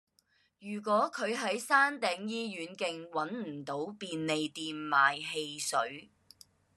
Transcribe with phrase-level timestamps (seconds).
[0.57, 6.09] 如果佢喺山頂醫院徑搵唔到便利店買汽水